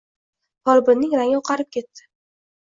[0.69, 2.07] Folbinning rangi oqarib ketdi